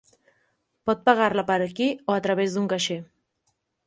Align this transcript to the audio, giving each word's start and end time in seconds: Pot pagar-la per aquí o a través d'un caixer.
Pot 0.89 1.03
pagar-la 1.09 1.43
per 1.49 1.57
aquí 1.65 1.89
o 2.13 2.15
a 2.15 2.23
través 2.29 2.57
d'un 2.57 2.65
caixer. 2.73 2.99